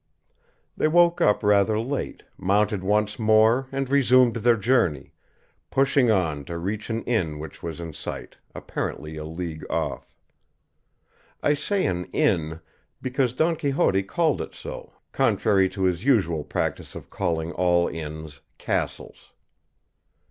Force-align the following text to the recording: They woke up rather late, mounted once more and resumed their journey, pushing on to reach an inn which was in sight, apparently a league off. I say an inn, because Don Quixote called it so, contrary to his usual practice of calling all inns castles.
They 0.75 0.87
woke 0.87 1.21
up 1.21 1.43
rather 1.43 1.79
late, 1.79 2.23
mounted 2.35 2.83
once 2.83 3.19
more 3.19 3.67
and 3.71 3.87
resumed 3.87 4.37
their 4.37 4.57
journey, 4.57 5.13
pushing 5.69 6.09
on 6.09 6.43
to 6.45 6.57
reach 6.57 6.89
an 6.89 7.03
inn 7.03 7.37
which 7.37 7.61
was 7.61 7.79
in 7.79 7.93
sight, 7.93 8.37
apparently 8.55 9.15
a 9.15 9.25
league 9.25 9.63
off. 9.69 10.17
I 11.43 11.53
say 11.53 11.85
an 11.85 12.05
inn, 12.05 12.61
because 12.99 13.33
Don 13.33 13.55
Quixote 13.55 14.01
called 14.01 14.41
it 14.41 14.55
so, 14.55 14.91
contrary 15.11 15.69
to 15.69 15.83
his 15.83 16.03
usual 16.03 16.43
practice 16.43 16.95
of 16.95 17.11
calling 17.11 17.51
all 17.51 17.87
inns 17.87 18.41
castles. 18.57 19.33